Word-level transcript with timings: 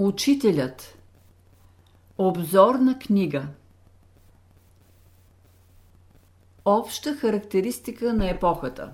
Учителят 0.00 0.98
Обзорна 2.18 2.98
книга 2.98 3.46
Обща 6.64 7.14
характеристика 7.14 8.14
на 8.14 8.30
епохата 8.30 8.92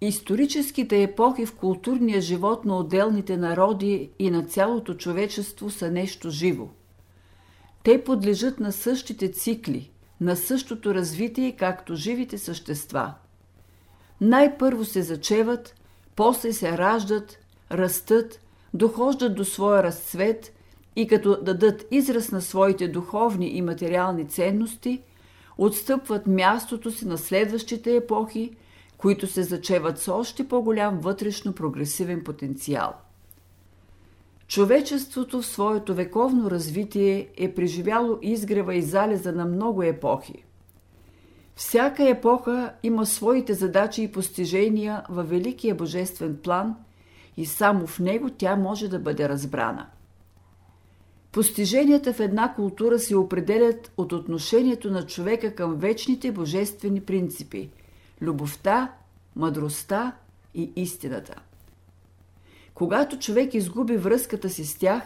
Историческите 0.00 1.02
епохи 1.02 1.46
в 1.46 1.56
културния 1.56 2.20
живот 2.20 2.64
на 2.64 2.78
отделните 2.78 3.36
народи 3.36 4.10
и 4.18 4.30
на 4.30 4.44
цялото 4.44 4.94
човечество 4.94 5.70
са 5.70 5.90
нещо 5.90 6.30
живо. 6.30 6.68
Те 7.82 8.04
подлежат 8.04 8.60
на 8.60 8.72
същите 8.72 9.32
цикли, 9.32 9.90
на 10.20 10.36
същото 10.36 10.94
развитие, 10.94 11.56
както 11.56 11.94
живите 11.94 12.38
същества. 12.38 13.14
Най-първо 14.20 14.84
се 14.84 15.02
зачеват, 15.02 15.74
после 16.14 16.52
се 16.52 16.78
раждат– 16.78 17.38
растат, 17.72 18.40
дохождат 18.74 19.34
до 19.34 19.44
своя 19.44 19.82
разцвет 19.82 20.52
и 20.96 21.06
като 21.06 21.42
дадат 21.42 21.86
израз 21.90 22.32
на 22.32 22.40
своите 22.40 22.88
духовни 22.88 23.48
и 23.48 23.62
материални 23.62 24.28
ценности, 24.28 25.02
отстъпват 25.58 26.26
мястото 26.26 26.90
си 26.90 27.06
на 27.06 27.18
следващите 27.18 27.96
епохи, 27.96 28.56
които 28.98 29.26
се 29.26 29.42
зачеват 29.42 29.98
с 29.98 30.08
още 30.08 30.48
по-голям 30.48 30.98
вътрешно 30.98 31.52
прогресивен 31.52 32.24
потенциал. 32.24 32.94
Човечеството 34.48 35.42
в 35.42 35.46
своето 35.46 35.94
вековно 35.94 36.50
развитие 36.50 37.28
е 37.36 37.54
преживяло 37.54 38.18
изгрева 38.22 38.74
и 38.74 38.82
залеза 38.82 39.32
на 39.32 39.44
много 39.44 39.82
епохи. 39.82 40.44
Всяка 41.56 42.08
епоха 42.08 42.72
има 42.82 43.06
своите 43.06 43.54
задачи 43.54 44.02
и 44.02 44.12
постижения 44.12 45.02
във 45.08 45.30
великия 45.30 45.74
божествен 45.74 46.38
план– 46.42 46.76
и 47.36 47.46
само 47.46 47.86
в 47.86 47.98
него 47.98 48.30
тя 48.30 48.56
може 48.56 48.88
да 48.88 48.98
бъде 48.98 49.28
разбрана. 49.28 49.86
Постиженията 51.32 52.12
в 52.12 52.20
една 52.20 52.54
култура 52.54 52.98
се 52.98 53.16
определят 53.16 53.92
от 53.96 54.12
отношението 54.12 54.90
на 54.90 55.06
човека 55.06 55.54
към 55.54 55.76
вечните 55.76 56.32
божествени 56.32 57.00
принципи– 57.00 57.70
любовта, 58.22 58.92
мъдростта 59.36 60.12
и 60.54 60.72
истината. 60.76 61.34
Когато 62.74 63.18
човек 63.18 63.54
изгуби 63.54 63.96
връзката 63.96 64.50
си 64.50 64.64
с 64.64 64.78
тях, 64.78 65.02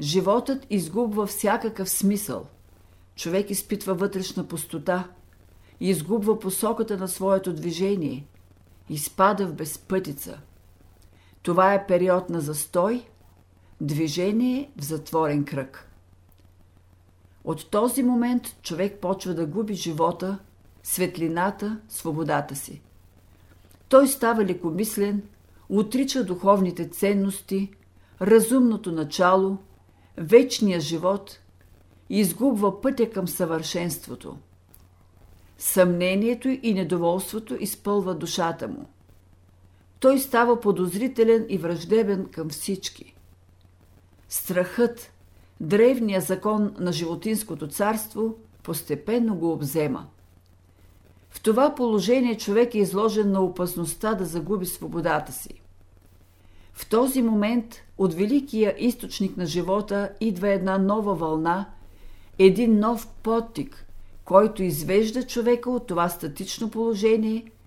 животът 0.00 0.66
изгубва 0.70 1.26
всякакъв 1.26 1.90
смисъл. 1.90 2.46
Човек 3.16 3.50
изпитва 3.50 3.94
вътрешна 3.94 4.48
пустота, 4.48 5.08
изгубва 5.80 6.38
посоката 6.38 6.96
на 6.96 7.08
своето 7.08 7.52
движение, 7.52 8.26
изпада 8.88 9.46
в 9.46 9.54
безпътица– 9.54 10.38
това 11.42 11.74
е 11.74 11.86
период 11.86 12.30
на 12.30 12.40
застой, 12.40 13.06
движение 13.80 14.70
в 14.76 14.84
затворен 14.84 15.44
кръг. 15.44 15.90
От 17.44 17.70
този 17.70 18.02
момент 18.02 18.62
човек 18.62 18.98
почва 19.00 19.34
да 19.34 19.46
губи 19.46 19.74
живота, 19.74 20.38
светлината, 20.82 21.80
свободата 21.88 22.56
си. 22.56 22.82
Той 23.88 24.08
става 24.08 24.44
лекомислен, 24.44 25.22
отрича 25.68 26.24
духовните 26.24 26.88
ценности, 26.88 27.70
разумното 28.20 28.92
начало, 28.92 29.58
вечния 30.16 30.80
живот 30.80 31.40
и 32.10 32.20
изгубва 32.20 32.80
пътя 32.80 33.10
към 33.10 33.28
съвършенството. 33.28 34.38
Съмнението 35.58 36.48
и 36.48 36.74
недоволството 36.74 37.56
изпълва 37.60 38.14
душата 38.14 38.68
му 38.68 38.86
той 40.00 40.18
става 40.18 40.60
подозрителен 40.60 41.46
и 41.48 41.58
враждебен 41.58 42.26
към 42.32 42.48
всички. 42.48 43.14
Страхът, 44.28 45.12
древния 45.60 46.20
закон 46.20 46.74
на 46.78 46.92
животинското 46.92 47.68
царство, 47.68 48.34
постепенно 48.62 49.36
го 49.36 49.52
обзема. 49.52 50.06
В 51.30 51.42
това 51.42 51.74
положение 51.74 52.36
човек 52.36 52.74
е 52.74 52.78
изложен 52.78 53.32
на 53.32 53.40
опасността 53.42 54.14
да 54.14 54.24
загуби 54.24 54.66
свободата 54.66 55.32
си. 55.32 55.60
В 56.72 56.88
този 56.88 57.22
момент 57.22 57.76
от 57.98 58.14
великия 58.14 58.74
източник 58.78 59.36
на 59.36 59.46
живота 59.46 60.10
идва 60.20 60.48
една 60.48 60.78
нова 60.78 61.14
вълна, 61.14 61.70
един 62.38 62.78
нов 62.78 63.08
подтик, 63.22 63.86
който 64.24 64.62
извежда 64.62 65.26
човека 65.26 65.70
от 65.70 65.86
това 65.86 66.08
статично 66.08 66.70
положение– 66.70 67.44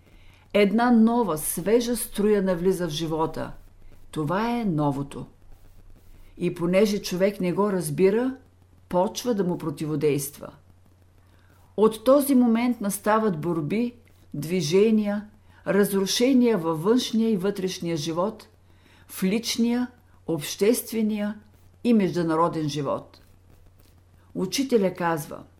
Една 0.54 0.92
нова, 0.92 1.38
свежа 1.38 1.96
струя 1.96 2.42
навлиза 2.42 2.88
в 2.88 2.92
живота. 2.92 3.52
Това 4.12 4.60
е 4.60 4.66
новото. 4.66 5.26
И 6.38 6.56
понеже 6.56 7.02
човек 7.02 7.42
не 7.42 7.54
го 7.54 7.72
разбира, 7.72 8.36
почва 8.90 9.34
да 9.34 9.44
му 9.44 9.58
противодейства. 9.58 10.54
От 11.78 12.04
този 12.04 12.36
момент 12.36 12.82
настават 12.82 13.42
борби, 13.42 13.94
движения, 14.34 15.28
разрушения 15.68 16.58
във 16.58 16.84
външния 16.84 17.32
и 17.32 17.38
вътрешния 17.38 17.98
живот, 17.98 18.48
в 19.08 19.24
личния, 19.24 19.88
обществения 20.28 21.40
и 21.84 21.94
международен 21.94 22.70
живот. 22.70 23.22
Учителя 24.36 24.94
казва– 24.94 25.44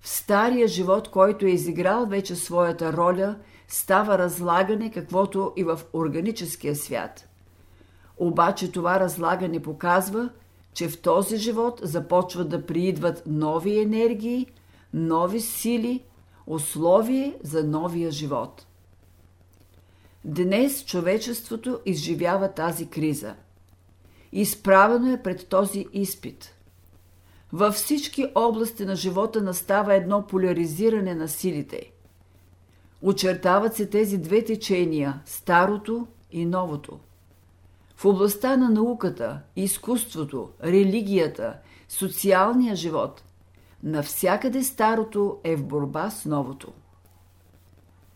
в 0.00 0.08
стария 0.08 0.68
живот, 0.68 1.10
който 1.10 1.46
е 1.46 1.50
изиграл 1.50 2.06
вече 2.06 2.36
своята 2.36 2.92
роля– 2.92 3.36
става 3.68 4.18
разлагане, 4.18 4.90
каквото 4.90 5.52
и 5.56 5.64
в 5.64 5.80
органическия 5.92 6.76
свят. 6.76 7.28
Обаче 8.16 8.72
това 8.72 9.00
разлагане 9.00 9.62
показва, 9.62 10.30
че 10.74 10.88
в 10.88 11.00
този 11.00 11.36
живот 11.36 11.80
започват 11.82 12.48
да 12.48 12.66
приидват 12.66 13.22
нови 13.26 13.78
енергии, 13.78 14.46
нови 14.94 15.40
сили, 15.40 16.04
условие 16.46 17.34
за 17.42 17.64
новия 17.64 18.10
живот. 18.10 18.66
Днес 20.24 20.84
човечеството 20.84 21.80
изживява 21.86 22.52
тази 22.52 22.90
криза. 22.90 23.34
Изправено 24.32 25.12
е 25.12 25.22
пред 25.22 25.48
този 25.48 25.86
изпит. 25.92 26.54
Във 27.52 27.74
всички 27.74 28.26
области 28.34 28.84
на 28.84 28.96
живота 28.96 29.42
настава 29.42 29.94
едно 29.94 30.26
поляризиране 30.26 31.14
на 31.14 31.28
силите– 31.28 31.90
Очертават 33.06 33.74
се 33.74 33.86
тези 33.86 34.18
две 34.18 34.44
течения– 34.44 35.20
старото 35.26 36.06
и 36.32 36.46
новото. 36.46 36.98
В 37.96 38.04
областта 38.04 38.56
на 38.56 38.70
науката, 38.70 39.40
изкуството, 39.56 40.50
религията, 40.64 41.56
социалния 41.88 42.76
живот– 42.76 43.24
навсякъде 43.82 44.62
старото 44.62 45.38
е 45.44 45.56
в 45.56 45.64
борба 45.64 46.10
с 46.10 46.24
новото. 46.24 46.72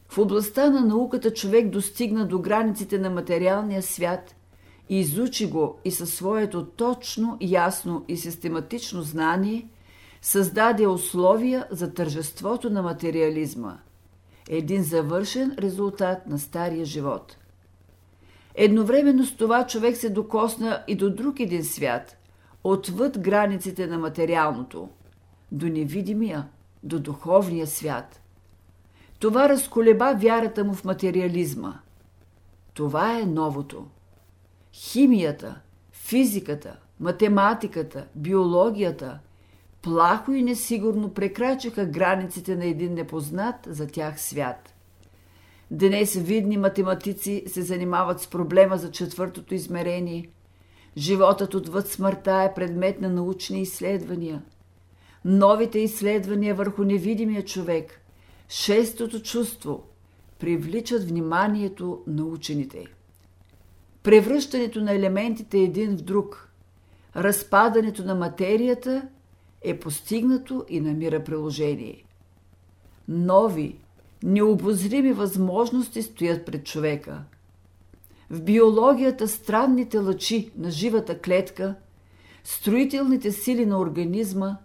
В 0.08 0.18
областта 0.18 0.70
на 0.70 0.80
науката 0.80 1.34
човек 1.34 1.68
достигна 1.68 2.26
до 2.26 2.38
границите 2.38 2.98
на 2.98 3.10
материалния 3.10 3.82
свят, 3.82 4.34
изучи 4.88 5.50
го 5.50 5.78
и 5.84 5.90
със 5.90 6.14
своето 6.14 6.66
точно, 6.66 7.36
ясно 7.40 8.04
и 8.08 8.16
систематично 8.16 9.02
знание 9.02 9.68
създаде 10.22 10.86
условия 10.86 11.66
за 11.70 11.94
тържеството 11.94 12.70
на 12.70 12.82
материализма– 12.82 13.78
един 14.48 14.82
завършен 14.82 15.54
резултат 15.58 16.26
на 16.26 16.38
стария 16.38 16.84
живот. 16.84 17.36
Едновременно 18.54 19.26
с 19.26 19.36
това 19.36 19.66
човек 19.66 19.96
се 19.96 20.10
докосна 20.10 20.84
и 20.88 20.94
до 20.96 21.10
друг 21.10 21.40
един 21.40 21.64
свят, 21.64 22.16
отвъд 22.64 23.18
границите 23.18 23.86
на 23.86 23.98
материалното, 23.98 24.88
до 25.52 25.66
невидимия, 25.66 26.48
до 26.82 27.00
духовния 27.00 27.66
свят. 27.66 28.20
Това 29.18 29.48
разколеба 29.48 30.14
вярата 30.18 30.64
му 30.64 30.74
в 30.74 30.84
материализма. 30.84 31.80
Това 32.74 33.18
е 33.18 33.24
новото. 33.24 33.86
Химията, 34.72 35.60
физиката, 35.92 36.76
математиката, 37.00 38.06
биологията, 38.14 39.18
плахо 39.82 40.32
и 40.32 40.42
несигурно 40.42 41.14
прекрачаха 41.14 41.86
границите 41.86 42.56
на 42.56 42.64
един 42.64 42.94
непознат 42.94 43.56
за 43.66 43.86
тях 43.86 44.20
свят. 44.20 44.74
Днес 45.70 46.14
видни 46.14 46.56
математици 46.56 47.44
се 47.46 47.62
занимават 47.62 48.20
с 48.20 48.26
проблема 48.26 48.76
за 48.76 48.90
четвъртото 48.90 49.54
измерение. 49.54 50.28
Животът 50.96 51.54
отвъд 51.54 51.88
смъртта 51.88 52.48
е 52.50 52.54
предмет 52.54 53.00
на 53.00 53.08
научни 53.08 53.60
изследвания. 53.60 54.42
Новите 55.24 55.78
изследвания 55.78 56.54
върху 56.54 56.84
невидимия 56.84 57.44
човек, 57.44 58.00
шестото 58.48 59.22
чувство, 59.22 59.84
привличат 60.38 61.08
вниманието 61.08 62.02
на 62.06 62.24
учените. 62.24 62.84
Превръщането 64.02 64.80
на 64.80 64.92
елементите 64.92 65.58
един 65.58 65.96
в 65.96 66.02
друг, 66.02 66.52
разпадането 67.16 68.04
на 68.04 68.14
материята 68.14 69.08
е 69.62 69.80
постигнато 69.80 70.64
и 70.68 70.80
намира 70.80 71.24
приложение. 71.24 72.04
Нови, 73.08 73.76
необозрими 74.22 75.12
възможности 75.12 76.02
стоят 76.02 76.46
пред 76.46 76.66
човека. 76.66 77.24
в 78.30 78.42
биологията 78.42 79.28
странните 79.28 79.98
лъчи 79.98 80.50
на 80.56 80.70
живата 80.70 81.18
клетка, 81.18 81.74
строителните 82.44 83.32
сили 83.32 83.66
на 83.66 83.80
организма, 83.80 84.56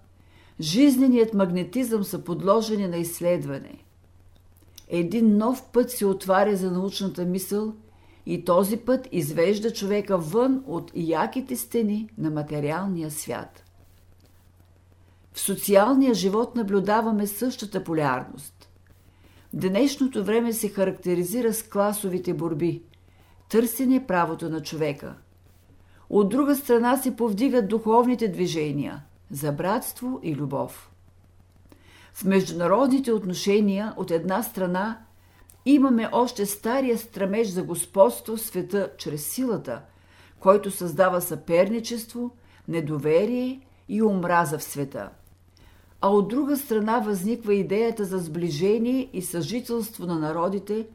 жизненият 0.60 1.34
магнетизъм 1.34 2.04
са 2.04 2.24
подложени 2.24 2.88
на 2.88 2.98
изследване. 2.98 3.78
Един 4.88 5.38
нов 5.38 5.64
път 5.74 5.92
се 5.92 6.06
отваря 6.06 6.56
за 6.56 6.72
научната 6.72 7.26
мисъл 7.26 7.74
и 8.26 8.46
този 8.46 8.78
път 8.78 9.08
извежда 9.12 9.74
човека 9.74 10.18
вън 10.18 10.64
от 10.68 10.92
яките 10.96 11.56
стени 11.56 12.10
на 12.18 12.30
материалния 12.30 13.12
свят. 13.12 13.64
В 15.34 15.40
социалния 15.40 16.14
живот 16.14 16.56
наблюдаваме 16.56 17.28
същата 17.28 17.84
полярност. 17.84 18.70
Днешното 19.54 20.24
време 20.24 20.54
се 20.54 20.70
характеризира 20.70 21.54
с 21.54 21.64
класовите 21.64 22.34
борби, 22.34 22.84
търсене 23.50 24.08
правото 24.08 24.50
на 24.50 24.62
човека. 24.62 25.16
От 26.10 26.30
друга 26.30 26.56
страна 26.56 26.98
се 26.98 27.16
повдигат 27.16 27.68
духовните 27.68 28.28
движения 28.28 29.04
за 29.32 29.52
братство 29.52 30.20
и 30.24 30.36
любов. 30.36 30.92
В 32.14 32.24
международните 32.24 33.12
отношения 33.12 33.94
от 33.98 34.12
една 34.12 34.44
страна 34.44 35.00
имаме 35.66 36.10
още 36.12 36.46
стария 36.46 36.98
стремеж 36.98 37.48
за 37.48 37.64
господство 37.64 38.36
в 38.36 38.42
света 38.42 38.90
чрез 38.98 39.28
силата, 39.28 39.82
който 40.40 40.72
създава 40.72 41.22
съперничество, 41.22 42.32
недоверие 42.68 43.62
и 43.90 44.04
омраза 44.04 44.58
в 44.58 44.64
света. 44.64 45.10
А 46.06 46.10
от 46.10 46.28
друга 46.28 46.58
страна 46.58 47.00
възниква 47.00 47.54
идеята 47.54 48.06
за 48.06 48.20
сближение 48.20 49.10
и 49.14 49.22
съжителство 49.22 50.06
на 50.06 50.20
народите, 50.20 50.88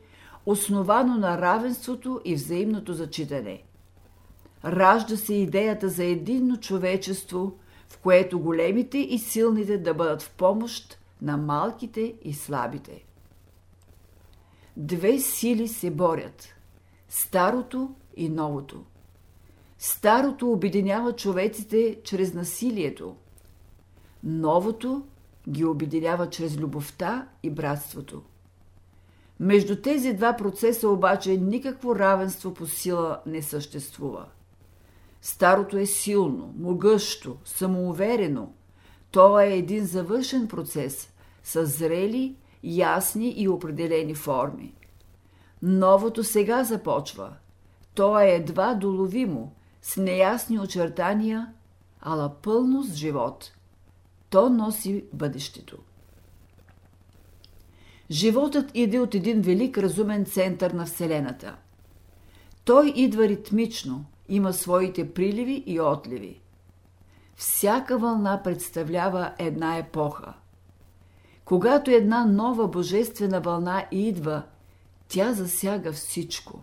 основано 0.46 1.14
на 1.18 1.38
равенството 1.38 2.20
и 2.24 2.34
взаимното 2.34 2.92
зачитане. 2.92 3.62
Ражда 4.64 5.16
се 5.16 5.34
идеята 5.34 5.88
за 5.88 6.04
единно 6.04 6.56
човечество, 6.56 7.52
в 7.88 7.98
което 7.98 8.40
големите 8.40 8.98
и 8.98 9.18
силните 9.18 9.78
да 9.78 9.94
бъдат 9.94 10.22
в 10.22 10.30
помощ 10.30 10.98
на 11.22 11.36
малките 11.36 12.14
и 12.22 12.34
слабите. 12.34 13.04
Две 14.76 15.18
сили 15.18 15.68
се 15.68 15.90
борят– 15.90 16.48
старото 17.08 17.94
и 18.16 18.28
новото. 18.28 18.84
Старото 19.78 20.52
обединява 20.52 21.12
човеците 21.12 21.96
чрез 22.04 22.34
насилието. 22.34 23.16
Новото 24.24 25.02
ги 25.48 25.64
обединява 25.64 26.30
чрез 26.30 26.56
любовта 26.56 27.28
и 27.42 27.50
братството. 27.50 28.22
Между 29.40 29.76
тези 29.76 30.12
два 30.12 30.36
процеса 30.36 30.88
обаче 30.88 31.36
никакво 31.36 31.96
равенство 31.96 32.54
по 32.54 32.66
сила 32.66 33.20
не 33.26 33.42
съществува. 33.42 34.26
Старото 35.22 35.78
е 35.78 35.86
силно, 35.86 36.54
могъщо, 36.58 37.36
самоуверено. 37.44 38.52
То 39.10 39.40
е 39.40 39.54
един 39.54 39.86
завършен 39.86 40.48
процес 40.48 41.12
с 41.44 41.66
зрели, 41.66 42.36
ясни 42.64 43.34
и 43.36 43.48
определени 43.48 44.14
форми. 44.14 44.74
Новото 45.62 46.24
сега 46.24 46.64
започва. 46.64 47.32
То 47.94 48.20
е 48.20 48.28
едва 48.28 48.74
доловимо, 48.74 49.52
с 49.82 49.96
неясни 49.96 50.60
очертания, 50.60 51.52
ала 52.00 52.34
пълно 52.42 52.82
с 52.82 52.94
живот. 52.94 53.52
То 54.30 54.50
носи 54.50 55.04
бъдещето. 55.12 55.78
Животът 58.10 58.70
иде 58.74 58.98
от 58.98 59.14
един 59.14 59.40
велик 59.40 59.78
разумен 59.78 60.24
център 60.24 60.70
на 60.70 60.86
Вселената. 60.86 61.56
Той 62.64 62.92
идва 62.96 63.28
ритмично, 63.28 64.04
има 64.28 64.52
своите 64.52 65.12
приливи 65.12 65.64
и 65.66 65.80
отливи. 65.80 66.40
Всяка 67.36 67.98
вълна 67.98 68.42
представлява 68.42 69.32
една 69.38 69.76
епоха. 69.76 70.34
Когато 71.44 71.90
една 71.90 72.24
нова 72.24 72.68
божествена 72.68 73.40
вълна 73.40 73.86
идва, 73.90 74.42
тя 75.08 75.32
засяга 75.32 75.92
всичко. 75.92 76.62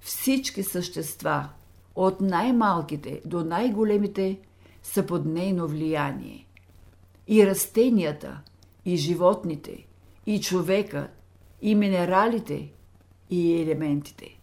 Всички 0.00 0.62
същества, 0.62 1.48
от 1.94 2.20
най-малките 2.20 3.20
до 3.24 3.44
най-големите, 3.44 4.40
са 4.82 5.06
под 5.06 5.24
нейно 5.24 5.68
влияние. 5.68 6.46
И 7.30 7.46
растенията, 7.46 8.40
и 8.84 8.96
животните, 8.96 9.86
и 10.26 10.40
човека, 10.40 11.08
и 11.62 11.74
минералите, 11.74 12.72
и 13.30 13.62
елементите. 13.62 14.38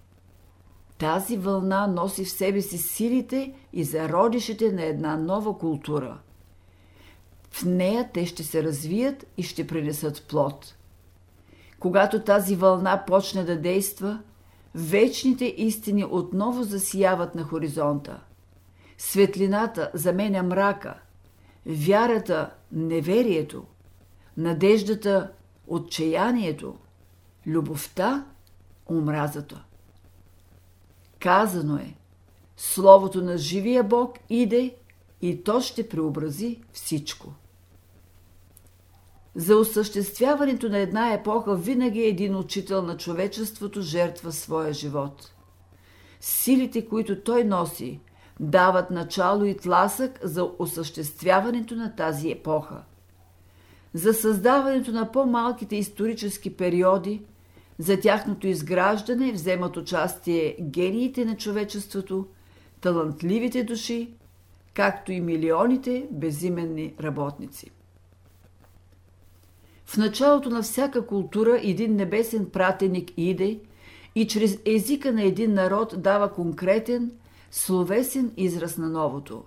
Тази 0.98 1.38
вълна 1.38 1.88
носи 1.88 2.26
в 2.26 2.30
себе 2.30 2.62
си 2.62 2.78
силите 2.78 3.54
и 3.74 3.84
зародишите 3.84 4.72
на 4.72 4.84
една 4.84 5.18
нова 5.18 5.58
култура. 5.58 6.18
В 7.52 7.66
нея 7.66 8.10
те 8.14 8.26
ще 8.26 8.44
се 8.44 8.64
развият 8.64 9.26
и 9.38 9.44
ще 9.44 9.68
принесат 9.68 10.26
плод. 10.30 10.76
Когато 11.80 12.24
тази 12.24 12.56
вълна 12.56 13.04
почне 13.08 13.44
да 13.44 13.62
действа, 13.62 14.20
вечните 14.76 15.46
истини 15.58 16.06
отново 16.06 16.64
засияват 16.64 17.36
на 17.36 17.44
хоризонта. 17.44 18.20
Светлината 18.98 19.92
заменя 19.94 20.44
мрака, 20.44 21.00
вярата– 21.68 22.54
неверието, 22.72 23.66
надеждата– 24.38 25.32
отчаянието, 25.68 26.76
любовта– 27.48 28.26
омразата. 28.90 29.64
Казано 31.20 31.78
е, 31.78 31.96
Словото 32.58 33.22
на 33.22 33.38
живия 33.38 33.84
Бог 33.84 34.18
иде 34.30 34.76
и 35.22 35.44
то 35.44 35.62
ще 35.62 35.90
преобрази 35.90 36.62
всичко. 36.74 37.34
За 39.36 39.58
осъществяването 39.58 40.70
на 40.70 40.78
една 40.78 41.14
епоха 41.14 41.56
винаги 41.56 42.02
един 42.02 42.36
учител 42.36 42.82
на 42.82 42.98
човечеството 42.98 43.82
жертва 43.82 44.32
своя 44.32 44.74
живот. 44.74 45.34
Силите, 46.20 46.88
които 46.88 47.24
той 47.24 47.44
носи, 47.44 48.00
дават 48.40 48.92
начало 48.92 49.46
и 49.46 49.58
тласък 49.58 50.20
за 50.24 50.52
осъществяването 50.60 51.76
на 51.76 51.96
тази 51.96 52.32
епоха. 52.32 52.84
За 53.94 54.14
създаването 54.14 54.92
на 54.92 55.12
по-малките 55.12 55.76
исторически 55.76 56.58
периоди– 56.58 57.22
за 57.80 58.00
тяхното 58.00 58.48
изграждане 58.48 59.32
вземат 59.32 59.78
участие 59.78 60.56
гениите 60.62 61.26
на 61.26 61.38
човечеството, 61.38 62.28
талантливите 62.82 63.64
души, 63.64 64.14
както 64.74 65.12
и 65.12 65.22
милионите 65.22 66.08
безименни 66.12 66.94
работници. 67.04 67.72
В 69.86 69.98
началото 69.98 70.50
на 70.50 70.62
всяка 70.62 71.08
култура 71.08 71.60
един 71.64 71.96
небесен 71.96 72.50
пратеник 72.50 73.12
иде 73.18 73.60
и 74.16 74.28
чрез 74.28 74.60
езика 74.66 75.14
на 75.14 75.24
един 75.24 75.54
народ 75.54 75.94
дава 75.98 76.34
конкретен, 76.34 77.12
словесен 77.52 78.34
израз 78.38 78.78
на 78.78 78.90
новото. 78.90 79.44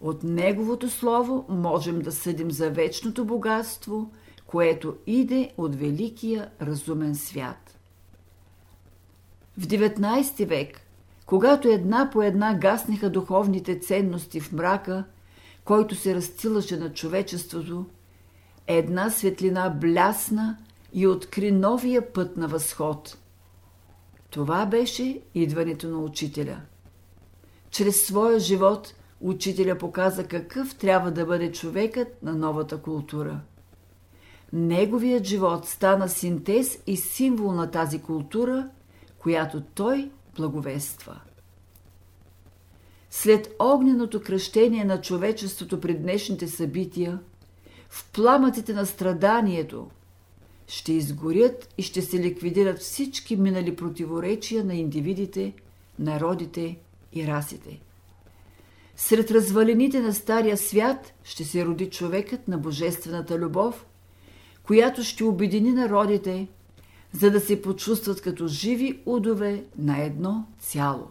От 0.00 0.22
неговото 0.22 0.90
слово 0.90 1.44
можем 1.48 1.98
да 1.98 2.12
съдим 2.12 2.50
за 2.50 2.70
вечното 2.70 3.24
богатство– 3.24 4.10
което 4.46 4.96
иде 5.06 5.52
от 5.56 5.74
великия 5.74 6.50
разумен 6.62 7.14
свят. 7.14 7.78
В 9.58 9.66
19 9.66 10.46
век, 10.46 10.80
когато 11.26 11.68
една 11.68 12.10
по 12.12 12.22
една 12.22 12.54
гаснеха 12.54 13.10
духовните 13.10 13.78
ценности 13.78 14.40
в 14.40 14.52
мрака, 14.52 15.04
който 15.64 15.94
се 15.94 16.14
разцилаше 16.14 16.76
на 16.76 16.92
човечеството, 16.92 17.86
една 18.66 19.10
светлина 19.10 19.70
блясна 19.70 20.56
и 20.92 21.06
откри 21.06 21.52
новия 21.52 22.12
път 22.12 22.36
на 22.36 22.48
възход. 22.48 23.18
Това 24.30 24.66
беше 24.66 25.20
идването 25.34 25.88
на 25.88 25.98
учителя. 25.98 26.60
Чрез 27.76 28.06
своя 28.06 28.40
живот 28.40 28.94
учителя 29.20 29.78
показа 29.78 30.24
какъв 30.24 30.74
трябва 30.74 31.10
да 31.10 31.26
бъде 31.26 31.52
човекът 31.52 32.22
на 32.22 32.34
новата 32.34 32.82
култура– 32.82 33.40
Неговият 34.52 35.24
живот 35.24 35.66
стана 35.68 36.08
синтез 36.08 36.78
и 36.86 36.96
символ 36.96 37.52
на 37.52 37.70
тази 37.70 38.02
култура, 38.02 38.68
която 39.18 39.62
той 39.74 40.10
благовества. 40.36 41.20
След 43.10 43.54
огненото 43.58 44.22
кръщение 44.22 44.84
на 44.84 45.00
човечеството 45.00 45.80
при 45.80 45.94
днешните 45.94 46.48
събития, 46.48 47.18
в 47.88 48.12
пламъците 48.12 48.72
на 48.72 48.86
страданието, 48.86 49.90
ще 50.66 50.92
изгорят 50.92 51.68
и 51.78 51.82
ще 51.82 52.02
се 52.02 52.18
ликвидират 52.18 52.78
всички 52.78 53.36
минали 53.36 53.76
противоречия 53.76 54.64
на 54.64 54.74
индивидите, 54.74 55.54
народите 55.98 56.78
и 57.12 57.26
расите. 57.26 57.80
Сред 58.96 59.30
развалините 59.30 60.00
на 60.00 60.14
Стария 60.14 60.56
свят 60.56 61.12
ще 61.24 61.44
се 61.44 61.64
роди 61.64 61.90
човекът 61.90 62.48
на 62.48 62.58
божествената 62.58 63.38
любов– 63.38 63.86
която 64.66 65.04
ще 65.04 65.24
обедини 65.24 65.72
народите, 65.72 66.48
за 67.12 67.30
да 67.30 67.40
се 67.40 67.62
почувстват 67.62 68.20
като 68.20 68.48
живи 68.48 69.00
удове 69.06 69.64
на 69.78 70.02
едно 70.02 70.46
цяло. 70.60 71.08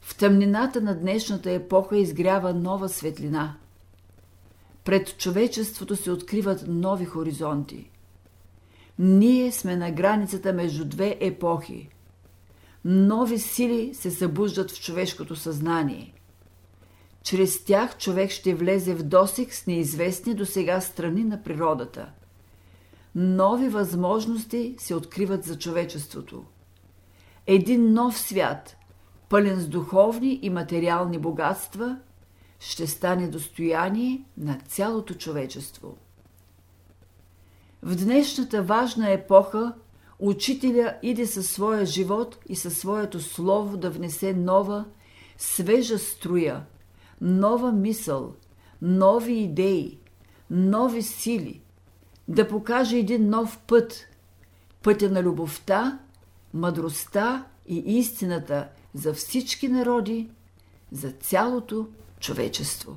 В 0.00 0.16
тъмнината 0.16 0.80
на 0.80 0.94
днешната 0.94 1.50
епоха 1.50 1.98
изгрява 1.98 2.54
нова 2.54 2.88
светлина. 2.88 3.56
Пред 4.84 5.18
човечеството 5.18 5.96
се 5.96 6.10
откриват 6.10 6.64
нови 6.68 7.04
хоризонти. 7.04 7.90
Ние 8.98 9.52
сме 9.52 9.76
на 9.76 9.90
границата 9.90 10.52
между 10.52 10.84
две 10.84 11.16
епохи. 11.20 11.88
Нови 12.90 13.38
сили 13.38 13.94
се 13.94 14.10
събуждат 14.10 14.70
в 14.70 14.80
човешкото 14.80 15.36
съзнание. 15.36 16.14
Чрез 17.22 17.64
тях 17.64 17.98
човек 17.98 18.30
ще 18.30 18.54
влезе 18.54 18.94
в 18.94 19.02
досек 19.02 19.54
с 19.54 19.66
неизвестни 19.66 20.34
до 20.34 20.46
сега 20.46 20.80
страни 20.80 21.24
на 21.24 21.42
природата. 21.42 22.10
Нови 23.14 23.68
възможности 23.68 24.74
се 24.78 24.94
откриват 24.94 25.44
за 25.44 25.58
човечеството. 25.58 26.44
Един 27.46 27.92
нов 27.92 28.18
свят, 28.18 28.76
пълен 29.28 29.60
с 29.60 29.68
духовни 29.68 30.38
и 30.42 30.50
материални 30.50 31.18
богатства, 31.18 31.98
ще 32.60 32.86
стане 32.86 33.28
достояние 33.28 34.24
на 34.36 34.58
цялото 34.68 35.14
човечество. 35.14 35.96
В 37.82 37.96
днешната 37.96 38.62
важна 38.62 39.10
епоха 39.10 39.74
учителя 40.18 40.96
иде 41.02 41.26
със 41.26 41.50
своя 41.50 41.86
живот 41.86 42.38
и 42.48 42.56
със 42.56 42.78
своето 42.78 43.20
слово 43.20 43.76
да 43.76 43.90
внесе 43.90 44.32
нова, 44.32 44.84
свежа 45.38 45.98
струя, 45.98 46.64
нова 47.20 47.72
мисъл, 47.72 48.34
нови 48.82 49.34
идеи, 49.34 49.98
нови 50.50 51.02
сили, 51.02 51.60
да 52.28 52.48
покаже 52.48 52.98
един 52.98 53.30
нов 53.30 53.58
път, 53.66 54.06
пътя 54.82 55.10
на 55.10 55.22
любовта, 55.22 55.98
мъдростта 56.54 57.46
и 57.66 57.76
истината 57.76 58.68
за 58.94 59.14
всички 59.14 59.68
народи, 59.68 60.30
за 60.92 61.12
цялото 61.12 61.86
човечество. 62.20 62.96